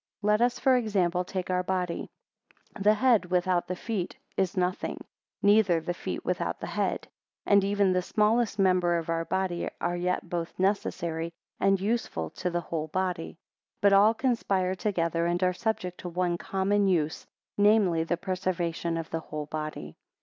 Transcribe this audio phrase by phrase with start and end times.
[0.23, 2.09] 30 Let us, for example, take our body:
[2.79, 5.05] the head without the feet is nothing,
[5.43, 7.01] neither the feet without the head.
[7.45, 12.31] 31 And even the smallest members of our body are yet both necessary and useful
[12.31, 13.33] to the whole body.
[13.81, 18.97] 32 But all conspire together, and are subject to one common use, namely, the preservation
[18.97, 19.97] of the whole body.